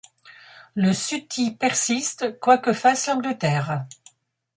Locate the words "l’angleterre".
3.05-3.85